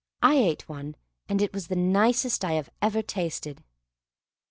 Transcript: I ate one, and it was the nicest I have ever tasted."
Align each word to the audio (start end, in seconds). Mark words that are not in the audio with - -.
I 0.23 0.33
ate 0.37 0.67
one, 0.67 0.95
and 1.29 1.43
it 1.43 1.53
was 1.53 1.67
the 1.67 1.75
nicest 1.75 2.43
I 2.43 2.53
have 2.53 2.71
ever 2.81 3.03
tasted." 3.03 3.63